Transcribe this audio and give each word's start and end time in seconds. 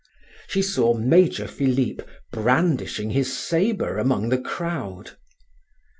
She 0.47 0.63
saw 0.63 0.95
Major 0.95 1.47
Philip 1.47 2.09
brandishing 2.31 3.11
his 3.11 3.31
sabre 3.37 3.99
among 3.99 4.29
the 4.29 4.39
crowd. 4.41 5.11